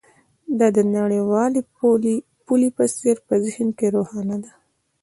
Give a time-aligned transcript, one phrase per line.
[0.59, 1.61] دا د نړیوالې
[2.47, 4.51] پولې په څیر په ذهن کې روښانه ده